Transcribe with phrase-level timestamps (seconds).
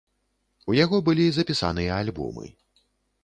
[0.71, 2.45] У яго былі запісаныя альбомы.